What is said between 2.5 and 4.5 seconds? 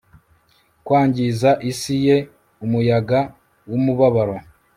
umuyaga wumubabaro